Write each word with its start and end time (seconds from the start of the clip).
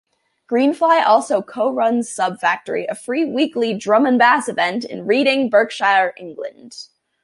Greenfly 0.51 1.05
also 1.05 1.43
co-runs 1.43 2.09
Subfactory, 2.09 2.87
a 2.89 2.95
free 2.95 3.23
weekly 3.23 3.75
drum'n'bass 3.75 4.49
event 4.49 4.83
in 4.83 5.05
Reading, 5.05 5.47
Berkshire, 5.47 6.15
England. 6.17 6.87